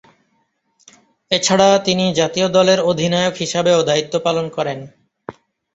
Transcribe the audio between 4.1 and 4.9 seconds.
পালন করেন।